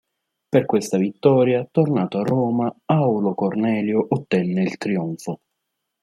Per 0.49 0.65
questa 0.65 0.97
vittoria, 0.97 1.63
tornato 1.69 2.17
a 2.17 2.23
Roma, 2.23 2.75
Aulo 2.85 3.35
Cornelio 3.35 4.03
ottenne 4.09 4.63
il 4.63 4.75
trionfo. 4.77 5.41